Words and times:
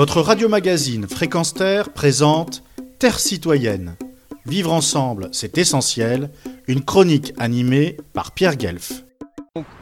Votre 0.00 0.22
radio-magazine 0.22 1.06
Fréquence 1.06 1.52
Terre 1.52 1.92
présente 1.92 2.62
Terre 2.98 3.18
citoyenne. 3.18 3.96
Vivre 4.46 4.72
ensemble, 4.72 5.28
c'est 5.30 5.58
essentiel. 5.58 6.30
Une 6.66 6.82
chronique 6.82 7.34
animée 7.36 7.98
par 8.14 8.32
Pierre 8.32 8.56
Guelf. 8.56 9.04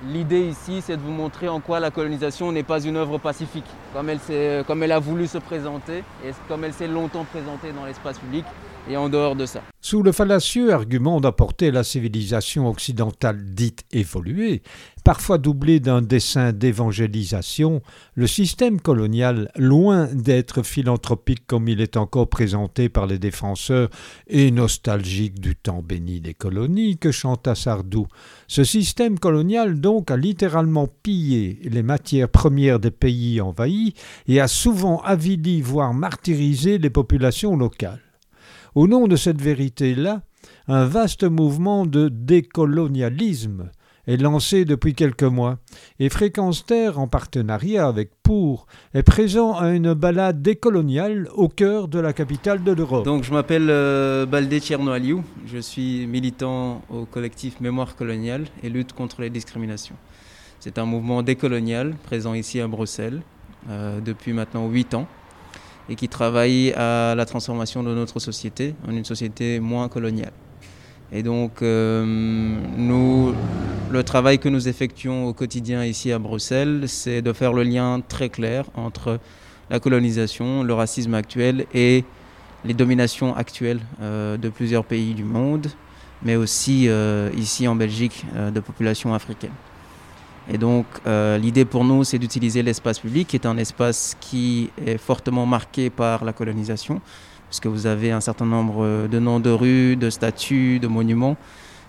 L'idée 0.09 0.41
ici, 0.41 0.83
c'est 0.85 0.97
de 0.97 1.03
vous 1.03 1.13
montrer 1.13 1.47
en 1.47 1.61
quoi 1.61 1.79
la 1.79 1.93
colonisation 1.93 2.51
n'est 2.51 2.65
pas 2.65 2.81
une 2.81 2.97
œuvre 2.97 3.19
pacifique, 3.19 3.67
comme 3.95 4.09
elle, 4.11 4.65
comme 4.65 4.83
elle 4.83 4.91
a 4.91 4.99
voulu 4.99 5.29
se 5.29 5.39
présenter 5.39 5.99
et 6.27 6.33
comme 6.49 6.65
elle 6.65 6.75
s'est 6.75 6.89
longtemps 6.89 7.25
présentée 7.25 7.71
dans 7.71 7.85
l'espace 7.85 8.19
public 8.19 8.45
et 8.91 8.97
en 8.97 9.09
dehors 9.09 9.37
de 9.37 9.47
ça. 9.47 9.63
Sous 9.89 10.03
le 10.03 10.13
fallacieux 10.13 10.75
argument 10.75 11.19
d'apporter 11.19 11.71
la 11.71 11.83
civilisation 11.83 12.69
occidentale 12.69 13.43
dite 13.55 13.87
évoluée, 13.91 14.61
parfois 15.03 15.39
doublé 15.39 15.81
d'un 15.81 16.03
dessin 16.03 16.53
d'évangélisation, 16.53 17.81
le 18.15 18.27
système 18.27 18.83
colonial, 18.83 19.51
loin 19.57 20.05
d'être 20.13 20.63
philanthropique 20.63 21.47
comme 21.47 21.69
il 21.69 21.81
est 21.81 21.97
encore 21.97 22.29
présenté 22.29 22.91
par 22.91 23.07
les 23.07 23.19
défenseurs 23.19 23.89
et 24.27 24.51
nostalgiques 24.51 25.41
du 25.41 25.57
temps 25.57 25.81
béni 25.81 26.21
des 26.21 26.35
colonies 26.35 26.99
que 26.99 27.11
chanta 27.11 27.55
Sardou, 27.55 28.09
ce 28.47 28.65
système 28.65 29.19
colonial 29.19 29.81
donc 29.81 30.11
a 30.11 30.19
littéralement 30.19 30.87
pillé 31.03 31.61
les 31.63 31.83
matières 31.83 32.29
premières 32.29 32.79
des 32.79 32.91
pays 32.91 33.41
envahis 33.41 33.95
et 34.27 34.39
a 34.39 34.49
souvent 34.49 35.01
avili 35.01 35.63
voire 35.63 35.95
martyrisé 35.95 36.77
les 36.77 36.91
populations 36.91 37.57
locales. 37.57 38.03
Au 38.75 38.87
nom 38.87 39.09
de 39.09 39.17
cette 39.17 39.41
vérité-là, 39.41 40.23
un 40.67 40.85
vaste 40.85 41.25
mouvement 41.25 41.87
de 41.87 42.09
décolonialisme 42.09 43.71
est 44.07 44.17
lancé 44.17 44.65
depuis 44.65 44.95
quelques 44.95 45.23
mois, 45.23 45.59
et 46.01 46.09
Fréquence 46.09 46.65
Terre, 46.65 46.99
en 46.99 47.09
partenariat 47.09 47.87
avec 47.87 48.11
Pour, 48.23 48.67
est 48.95 49.03
présent 49.03 49.53
à 49.53 49.71
une 49.71 49.93
balade 49.93 50.41
décoloniale 50.41 51.29
au 51.35 51.49
cœur 51.49 51.89
de 51.89 51.99
la 51.99 52.15
capitale 52.15 52.65
de 52.65 52.73
l'Europe. 52.73 53.05
Donc 53.05 53.25
je 53.25 53.33
m'appelle 53.33 53.69
euh, 53.69 54.25
Baldé 54.25 54.61
Tchernoaliou, 54.61 55.23
je 55.47 55.59
suis 55.59 56.07
militant 56.07 56.83
au 56.89 57.05
collectif 57.05 57.61
Mémoire 57.61 57.97
coloniale 57.97 58.45
et 58.63 58.71
lutte 58.71 58.95
contre 58.95 59.21
les 59.21 59.31
discriminations. 59.31 59.97
C'est 60.59 60.79
un 60.79 60.87
mouvement 60.87 61.23
décolonial 61.23 61.95
présent 62.03 62.33
ici 62.33 62.61
à 62.61 62.67
Bruxelles 62.67 63.21
euh, 63.69 64.01
depuis 64.01 64.33
maintenant 64.33 64.69
huit 64.69 64.95
ans 64.95 65.07
et 65.89 65.95
qui 65.95 66.09
travaille 66.09 66.73
à 66.73 67.15
la 67.15 67.25
transformation 67.25 67.83
de 67.83 67.95
notre 67.95 68.21
société 68.21 68.75
en 68.87 68.93
une 68.93 69.05
société 69.05 69.61
moins 69.61 69.89
coloniale. 69.89 70.33
Et 71.11 71.23
donc, 71.23 71.63
euh, 71.63 72.05
nous, 72.77 73.35
le 73.91 74.03
travail 74.03 74.39
que 74.39 74.49
nous 74.49 74.69
effectuons 74.69 75.27
au 75.27 75.33
quotidien 75.33 75.85
ici 75.85 76.13
à 76.13 76.19
Bruxelles, 76.19 76.85
c'est 76.87 77.23
de 77.23 77.33
faire 77.33 77.55
le 77.55 77.63
lien 77.63 78.03
très 78.07 78.29
clair 78.29 78.67
entre 78.75 79.19
la 79.71 79.81
colonisation, 79.81 80.63
le 80.63 80.75
racisme 80.75 81.15
actuel 81.15 81.67
et 81.73 82.05
les 82.65 82.75
dominations 82.75 83.35
actuelles 83.35 83.81
euh, 84.03 84.37
de 84.37 84.49
plusieurs 84.51 84.85
pays 84.85 85.15
du 85.15 85.25
monde, 85.25 85.69
mais 86.23 86.37
aussi 86.37 86.89
euh, 86.89 87.31
ici 87.37 87.67
en 87.67 87.75
Belgique 87.75 88.27
de 88.35 88.61
populations 88.61 89.15
africaines. 89.15 89.51
Et 90.51 90.57
donc, 90.57 90.87
euh, 91.07 91.37
l'idée 91.37 91.65
pour 91.65 91.85
nous, 91.85 92.05
c'est 92.05 92.19
d'utiliser 92.19 92.63
l'espace 92.63 92.99
public, 92.99 93.29
qui 93.29 93.37
est 93.37 93.47
un 93.47 93.59
espace 93.59 94.17
qui 94.21 94.71
est 94.85 94.97
fortement 94.97 95.45
marqué 95.45 95.91
par 95.91 96.25
la 96.25 96.33
colonisation, 96.33 97.01
puisque 97.51 97.67
vous 97.67 97.87
avez 97.87 98.13
un 98.13 98.21
certain 98.21 98.47
nombre 98.47 99.09
de 99.09 99.19
noms 99.19 99.41
de 99.41 99.51
rues, 99.51 99.97
de 99.97 100.09
statues, 100.09 100.79
de 100.81 100.87
monuments, 100.87 101.37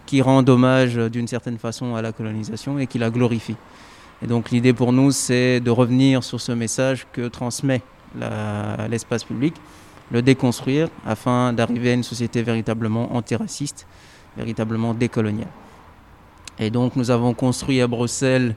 qui 0.06 0.22
rendent 0.22 0.50
hommage 0.50 0.96
d'une 0.96 1.28
certaine 1.28 1.58
façon 1.58 1.96
à 1.96 2.02
la 2.02 2.12
colonisation 2.12 2.80
et 2.80 2.88
qui 2.88 2.98
la 2.98 3.10
glorifient. 3.10 3.58
Et 4.22 4.28
donc, 4.28 4.52
l'idée 4.52 4.74
pour 4.74 4.92
nous, 4.92 5.12
c'est 5.12 5.62
de 5.62 5.72
revenir 5.72 6.24
sur 6.24 6.42
ce 6.42 6.52
message 6.52 7.08
que 7.14 7.28
transmet 7.28 7.82
l'espace 8.90 9.24
public, 9.24 9.54
le 10.12 10.22
déconstruire, 10.22 10.90
afin 11.06 11.54
d'arriver 11.54 11.92
à 11.92 11.94
une 11.94 12.04
société 12.04 12.42
véritablement 12.42 13.16
antiraciste, 13.16 13.88
véritablement 14.36 14.94
décoloniale. 14.94 15.48
Et 16.60 16.70
donc 16.70 16.96
nous 16.96 17.10
avons 17.10 17.34
construit 17.34 17.82
à 17.82 17.88
Bruxelles 17.88 18.56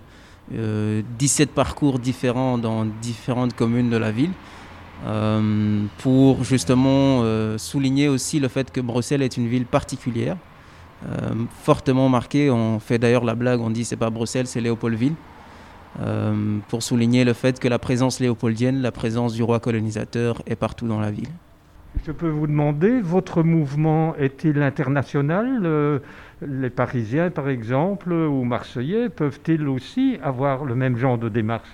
17 0.51 0.59
euh, 0.59 1.53
parcours 1.55 1.99
différents 2.01 2.59
dans 2.59 2.85
différentes 2.85 3.55
communes 3.55 3.91
de 3.91 3.97
la 3.97 4.11
ville 4.11 4.33
euh, 5.07 5.85
pour 5.99 6.43
justement 6.43 7.21
euh, 7.23 7.59
souligner 7.59 8.09
aussi 8.09 8.41
le 8.41 8.49
fait 8.49 8.73
que 8.73 8.81
Bruxelles 8.81 9.23
est 9.23 9.37
une 9.37 9.47
ville 9.47 9.67
particulière, 9.67 10.37
fortement 11.63 12.09
marquée. 12.09 12.51
On 12.51 12.79
fait 12.79 12.99
d'ailleurs 12.99 13.25
la 13.25 13.35
blague, 13.35 13.61
on 13.61 13.71
dit 13.71 13.85
c'est 13.85 13.97
pas 13.97 14.11
Bruxelles, 14.11 14.47
c'est 14.47 14.61
Léopoldville. 14.61 15.15
pour 16.69 16.83
souligner 16.83 17.25
le 17.25 17.33
fait 17.33 17.59
que 17.59 17.69
la 17.69 17.79
présence 17.79 18.21
léopoldienne, 18.21 18.83
la 18.83 18.93
présence 18.93 19.33
du 19.35 19.43
roi 19.43 19.59
colonisateur 19.61 20.43
est 20.47 20.57
partout 20.57 20.87
dans 20.87 21.01
la 21.01 21.11
ville. 21.11 21.31
Je 22.07 22.11
peux 22.11 22.29
vous 22.29 22.47
demander, 22.47 23.01
votre 23.01 23.43
mouvement 23.43 24.17
est-il 24.17 24.61
international? 24.61 26.01
Les 26.41 26.71
Parisiens, 26.71 27.31
par 27.31 27.49
exemple, 27.49 28.13
ou 28.13 28.43
Marseillais, 28.45 29.09
peuvent-ils 29.09 29.69
aussi 29.69 30.19
avoir 30.23 30.65
le 30.65 30.75
même 30.75 30.97
genre 30.97 31.19
de 31.19 31.29
démarche? 31.29 31.69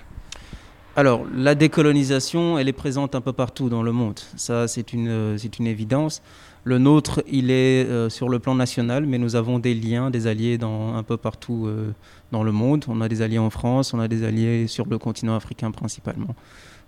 Alors, 0.95 1.25
la 1.33 1.55
décolonisation, 1.55 2.59
elle 2.59 2.67
est 2.67 2.73
présente 2.73 3.15
un 3.15 3.21
peu 3.21 3.31
partout 3.31 3.69
dans 3.69 3.81
le 3.81 3.91
monde. 3.91 4.19
Ça, 4.35 4.67
c'est 4.67 4.93
une, 4.93 5.37
c'est 5.37 5.57
une 5.57 5.65
évidence. 5.65 6.21
Le 6.65 6.77
nôtre, 6.77 7.23
il 7.31 7.51
est 7.51 7.85
euh, 7.87 8.09
sur 8.09 8.27
le 8.27 8.37
plan 8.39 8.53
national, 8.53 9.05
mais 9.05 9.17
nous 9.17 9.35
avons 9.35 9.59
des 9.59 9.73
liens, 9.73 10.11
des 10.11 10.27
alliés 10.27 10.59
un 10.61 11.03
peu 11.03 11.15
partout 11.15 11.65
euh, 11.67 11.93
dans 12.31 12.43
le 12.43 12.51
monde. 12.51 12.83
On 12.89 13.01
a 13.01 13.07
des 13.07 13.21
alliés 13.21 13.39
en 13.39 13.49
France, 13.49 13.93
on 13.93 13.99
a 13.99 14.07
des 14.07 14.25
alliés 14.25 14.67
sur 14.67 14.85
le 14.87 14.97
continent 14.97 15.35
africain 15.35 15.71
principalement. 15.71 16.35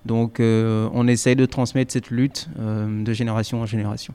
Donc, 0.05 0.39
euh, 0.39 0.89
on 0.93 1.07
essaye 1.07 1.35
de 1.35 1.45
transmettre 1.45 1.91
cette 1.93 2.09
lutte 2.09 2.49
de 2.57 3.13
génération 3.13 3.61
en 3.61 3.65
génération. 3.65 4.13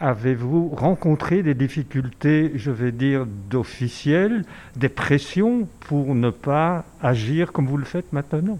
Avez-vous 0.00 0.70
rencontré 0.70 1.42
des 1.42 1.52
difficultés, 1.54 2.52
je 2.54 2.70
vais 2.70 2.90
dire, 2.90 3.26
d'officiels, 3.50 4.44
des 4.74 4.88
pressions 4.88 5.68
pour 5.80 6.14
ne 6.14 6.30
pas 6.30 6.84
agir 7.02 7.52
comme 7.52 7.66
vous 7.66 7.76
le 7.76 7.84
faites 7.84 8.10
maintenant? 8.12 8.58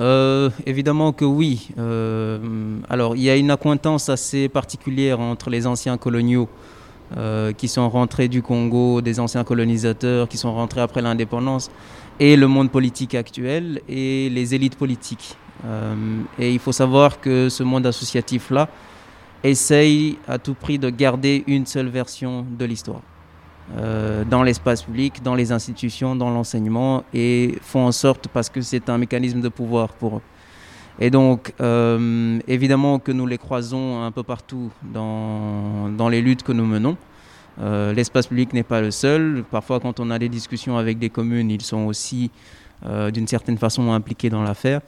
Euh, 0.00 0.50
évidemment 0.66 1.12
que 1.12 1.24
oui. 1.24 1.68
Euh, 1.78 2.78
alors, 2.88 3.16
il 3.16 3.22
y 3.22 3.30
a 3.30 3.36
une 3.36 3.50
accointance 3.50 4.08
assez 4.08 4.48
particulière 4.48 5.20
entre 5.20 5.50
les 5.50 5.66
anciens 5.66 5.96
coloniaux 5.98 6.48
euh, 7.16 7.52
qui 7.52 7.68
sont 7.68 7.88
rentrés 7.88 8.28
du 8.28 8.40
Congo, 8.40 9.02
des 9.02 9.20
anciens 9.20 9.44
colonisateurs 9.44 10.28
qui 10.28 10.36
sont 10.36 10.54
rentrés 10.54 10.80
après 10.80 11.02
l'indépendance, 11.02 11.70
et 12.20 12.36
le 12.36 12.46
monde 12.46 12.70
politique 12.70 13.16
actuel 13.16 13.80
et 13.88 14.28
les 14.30 14.54
élites 14.54 14.76
politiques. 14.76 15.36
et 16.38 16.52
il 16.52 16.58
faut 16.58 16.72
savoir 16.72 17.20
que 17.20 17.48
ce 17.48 17.62
monde 17.62 17.86
associatif-là, 17.86 18.68
essaye 19.42 20.18
à 20.28 20.38
tout 20.38 20.54
prix 20.54 20.78
de 20.78 20.90
garder 20.90 21.44
une 21.46 21.66
seule 21.66 21.88
version 21.88 22.46
de 22.48 22.64
l'histoire. 22.64 23.02
Euh, 23.78 24.24
dans 24.24 24.42
l'espace 24.42 24.82
public, 24.82 25.22
dans 25.22 25.34
les 25.34 25.52
institutions, 25.52 26.16
dans 26.16 26.30
l'enseignement, 26.30 27.04
et 27.14 27.56
font 27.62 27.86
en 27.86 27.92
sorte, 27.92 28.28
parce 28.28 28.50
que 28.50 28.60
c'est 28.60 28.88
un 28.88 28.98
mécanisme 28.98 29.40
de 29.40 29.48
pouvoir 29.48 29.90
pour 29.90 30.16
eux. 30.16 30.22
Et 30.98 31.08
donc, 31.08 31.54
euh, 31.60 32.38
évidemment 32.48 32.98
que 32.98 33.12
nous 33.12 33.26
les 33.26 33.38
croisons 33.38 34.02
un 34.02 34.10
peu 34.10 34.22
partout 34.22 34.70
dans, 34.82 35.88
dans 35.88 36.08
les 36.08 36.20
luttes 36.20 36.42
que 36.42 36.52
nous 36.52 36.66
menons. 36.66 36.96
Euh, 37.60 37.92
l'espace 37.92 38.26
public 38.26 38.52
n'est 38.52 38.62
pas 38.62 38.80
le 38.80 38.90
seul. 38.90 39.44
Parfois, 39.50 39.80
quand 39.80 40.00
on 40.00 40.10
a 40.10 40.18
des 40.18 40.28
discussions 40.28 40.76
avec 40.76 40.98
des 40.98 41.10
communes, 41.10 41.50
ils 41.50 41.62
sont 41.62 41.86
aussi, 41.86 42.30
d'une 43.12 43.26
certaine 43.26 43.58
façon, 43.58 43.92
impliqués 43.92 44.30
dans 44.30 44.42
l'affaire. 44.42 44.80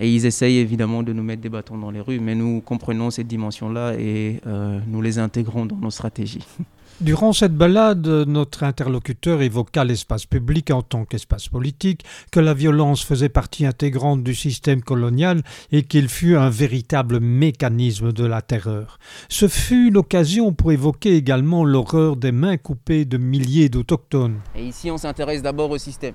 Et 0.00 0.10
ils 0.10 0.24
essayent 0.24 0.56
évidemment 0.56 1.02
de 1.02 1.12
nous 1.12 1.22
mettre 1.22 1.42
des 1.42 1.50
bâtons 1.50 1.76
dans 1.76 1.90
les 1.90 2.00
rues, 2.00 2.20
mais 2.20 2.34
nous 2.34 2.62
comprenons 2.62 3.10
cette 3.10 3.26
dimension-là 3.26 3.94
et 3.98 4.40
euh, 4.46 4.80
nous 4.86 5.02
les 5.02 5.18
intégrons 5.18 5.66
dans 5.66 5.76
nos 5.76 5.90
stratégies. 5.90 6.44
Durant 7.00 7.32
cette 7.32 7.54
balade, 7.54 8.06
notre 8.06 8.62
interlocuteur 8.62 9.40
évoqua 9.40 9.84
l'espace 9.84 10.26
public 10.26 10.70
en 10.70 10.82
tant 10.82 11.06
qu'espace 11.06 11.48
politique, 11.48 12.04
que 12.30 12.40
la 12.40 12.52
violence 12.52 13.02
faisait 13.02 13.30
partie 13.30 13.64
intégrante 13.64 14.22
du 14.22 14.34
système 14.34 14.82
colonial 14.82 15.42
et 15.72 15.82
qu'il 15.82 16.10
fut 16.10 16.36
un 16.36 16.50
véritable 16.50 17.18
mécanisme 17.20 18.12
de 18.12 18.26
la 18.26 18.42
terreur. 18.42 18.98
Ce 19.30 19.48
fut 19.48 19.90
l'occasion 19.90 20.52
pour 20.52 20.72
évoquer 20.72 21.16
également 21.16 21.64
l'horreur 21.64 22.16
des 22.16 22.32
mains 22.32 22.58
coupées 22.58 23.06
de 23.06 23.16
milliers 23.16 23.70
d'autochtones. 23.70 24.38
Et 24.54 24.66
ici, 24.66 24.90
on 24.90 24.98
s'intéresse 24.98 25.40
d'abord 25.40 25.70
au 25.70 25.78
système. 25.78 26.14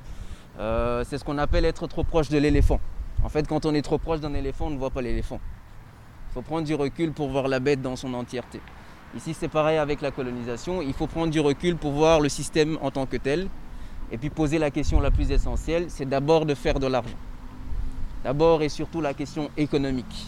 Euh, 0.60 1.04
c'est 1.08 1.18
ce 1.18 1.24
qu'on 1.24 1.40
appelle 1.40 1.66
être 1.66 1.88
trop 1.88 2.04
proche 2.04 2.30
de 2.30 2.38
l'éléphant. 2.38 2.80
En 3.24 3.30
fait, 3.30 3.48
quand 3.48 3.66
on 3.66 3.74
est 3.74 3.82
trop 3.82 3.98
proche 3.98 4.20
d'un 4.20 4.34
éléphant, 4.34 4.68
on 4.68 4.72
ne 4.72 4.78
voit 4.78 4.92
pas 4.92 5.02
l'éléphant. 5.02 5.40
Il 6.30 6.34
faut 6.34 6.42
prendre 6.42 6.66
du 6.66 6.76
recul 6.76 7.12
pour 7.12 7.30
voir 7.30 7.48
la 7.48 7.60
bête 7.60 7.82
dans 7.82 7.96
son 7.96 8.14
entièreté. 8.14 8.60
Ici, 9.16 9.34
c'est 9.34 9.48
pareil 9.48 9.78
avec 9.78 10.02
la 10.02 10.12
colonisation. 10.12 10.82
Il 10.82 10.94
faut 10.94 11.08
prendre 11.08 11.32
du 11.32 11.40
recul 11.40 11.78
pour 11.78 11.92
voir 11.92 12.20
le 12.20 12.30
système 12.30 12.78
en 12.82 12.92
tant 12.92 13.06
que 13.06 13.18
tel. 13.18 13.48
Et 14.12 14.18
puis 14.18 14.30
poser 14.30 14.60
la 14.60 14.70
question 14.70 15.00
la 15.00 15.10
plus 15.10 15.32
essentielle, 15.32 15.86
c'est 15.90 16.08
d'abord 16.08 16.46
de 16.46 16.54
faire 16.54 16.80
de 16.80 16.88
l'argent. 16.88 17.16
D'abord 18.24 18.62
et 18.62 18.70
surtout 18.70 19.02
la 19.02 19.14
question 19.14 19.50
économique. 19.58 20.28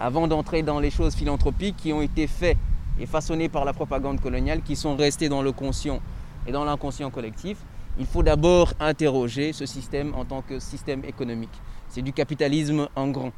Avant 0.00 0.26
d'entrer 0.26 0.62
dans 0.62 0.80
les 0.80 0.90
choses 0.90 1.14
philanthropiques 1.14 1.76
qui 1.76 1.92
ont 1.92 2.02
été 2.02 2.26
faites 2.26 2.56
et 2.98 3.06
façonnées 3.06 3.48
par 3.48 3.64
la 3.64 3.72
propagande 3.72 4.20
coloniale, 4.20 4.62
qui 4.62 4.74
sont 4.74 4.96
restées 4.96 5.28
dans 5.28 5.42
le 5.42 5.52
conscient 5.52 6.00
et 6.46 6.52
dans 6.52 6.64
l'inconscient 6.64 7.10
collectif, 7.10 7.58
il 7.98 8.06
faut 8.06 8.22
d'abord 8.22 8.72
interroger 8.80 9.52
ce 9.52 9.66
système 9.66 10.14
en 10.14 10.24
tant 10.24 10.42
que 10.42 10.58
système 10.58 11.04
économique. 11.04 11.60
C'est 11.92 12.00
du 12.00 12.14
capitalisme 12.14 12.88
en 12.96 13.08
grand. 13.08 13.32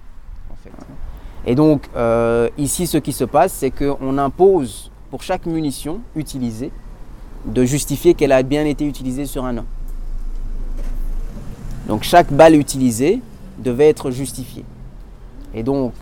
en 0.48 0.54
fait. 0.62 0.70
Et 1.44 1.56
donc 1.56 1.88
euh, 1.96 2.48
ici 2.56 2.86
ce 2.86 2.98
qui 2.98 3.12
se 3.12 3.24
passe 3.24 3.52
c'est 3.52 3.72
qu'on 3.72 4.16
impose 4.16 4.92
pour 5.10 5.24
chaque 5.24 5.46
munition 5.46 6.02
utilisée 6.14 6.70
de 7.46 7.64
justifier 7.64 8.14
qu'elle 8.14 8.30
a 8.30 8.44
bien 8.44 8.64
été 8.64 8.86
utilisée 8.86 9.26
sur 9.26 9.44
un 9.44 9.58
homme. 9.58 9.66
Donc 11.88 12.04
chaque 12.04 12.32
balle 12.32 12.54
utilisée 12.54 13.20
devait 13.58 13.88
être 13.88 14.12
justifiée. 14.12 14.64
Et 15.52 15.64
donc 15.64 15.92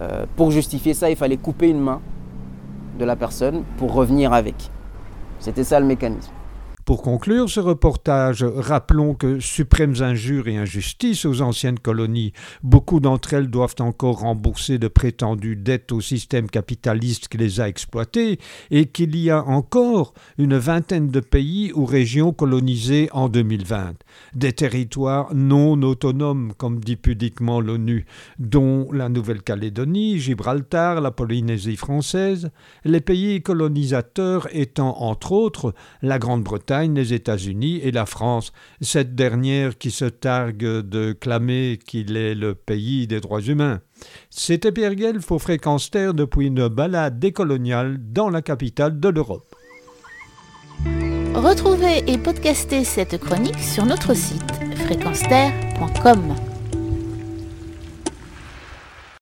euh, 0.00 0.24
pour 0.34 0.50
justifier 0.50 0.94
ça 0.94 1.10
il 1.10 1.16
fallait 1.16 1.36
couper 1.36 1.68
une 1.68 1.80
main 1.80 2.00
de 2.98 3.04
la 3.04 3.16
personne 3.16 3.64
pour 3.76 3.92
revenir 3.92 4.32
avec. 4.32 4.70
C'était 5.40 5.64
ça 5.64 5.78
le 5.78 5.84
mécanisme. 5.84 6.32
Pour 6.84 7.02
conclure 7.02 7.48
ce 7.48 7.60
reportage, 7.60 8.42
rappelons 8.42 9.14
que 9.14 9.38
suprêmes 9.38 9.94
injures 10.00 10.48
et 10.48 10.56
injustices 10.56 11.24
aux 11.24 11.40
anciennes 11.40 11.78
colonies, 11.78 12.32
beaucoup 12.64 12.98
d'entre 12.98 13.34
elles 13.34 13.50
doivent 13.50 13.76
encore 13.78 14.20
rembourser 14.20 14.78
de 14.78 14.88
prétendues 14.88 15.54
dettes 15.54 15.92
au 15.92 16.00
système 16.00 16.50
capitaliste 16.50 17.28
qui 17.28 17.38
les 17.38 17.60
a 17.60 17.68
exploitées, 17.68 18.40
et 18.72 18.86
qu'il 18.86 19.14
y 19.16 19.30
a 19.30 19.44
encore 19.44 20.12
une 20.38 20.56
vingtaine 20.56 21.08
de 21.08 21.20
pays 21.20 21.70
ou 21.72 21.84
régions 21.84 22.32
colonisées 22.32 23.08
en 23.12 23.28
2020, 23.28 23.94
des 24.34 24.52
territoires 24.52 25.32
non 25.32 25.80
autonomes, 25.82 26.52
comme 26.58 26.80
dit 26.80 26.96
pudiquement 26.96 27.60
l'ONU, 27.60 28.06
dont 28.40 28.90
la 28.90 29.08
Nouvelle-Calédonie, 29.08 30.18
Gibraltar, 30.18 31.00
la 31.00 31.12
Polynésie 31.12 31.76
française, 31.76 32.50
les 32.84 33.00
pays 33.00 33.40
colonisateurs 33.40 34.48
étant 34.52 35.00
entre 35.00 35.30
autres 35.30 35.74
la 36.02 36.18
Grande-Bretagne, 36.18 36.71
les 36.80 37.12
États-Unis 37.12 37.80
et 37.82 37.90
la 37.90 38.06
France, 38.06 38.52
cette 38.80 39.14
dernière 39.14 39.76
qui 39.78 39.90
se 39.90 40.04
targue 40.04 40.80
de 40.80 41.12
clamer 41.12 41.78
qu'il 41.84 42.16
est 42.16 42.34
le 42.34 42.54
pays 42.54 43.06
des 43.06 43.20
droits 43.20 43.42
humains. 43.42 43.80
C'était 44.30 44.72
Pierre 44.72 44.94
Guelf 44.94 45.30
au 45.30 45.38
Fréquence 45.38 45.90
depuis 45.90 46.46
une 46.46 46.68
balade 46.68 47.18
décoloniale 47.18 47.98
dans 48.00 48.30
la 48.30 48.42
capitale 48.42 48.98
de 48.98 49.08
l'Europe. 49.08 49.54
Retrouvez 51.34 52.02
et 52.06 52.18
podcastez 52.18 52.84
cette 52.84 53.18
chronique 53.18 53.58
sur 53.58 53.86
notre 53.86 54.14
site 54.14 54.52
fréquenceterre.com. 54.84 56.51